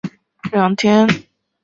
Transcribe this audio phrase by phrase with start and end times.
[0.03, 0.09] 一直到了
[0.45, 0.75] 前两
[1.07, 1.23] 天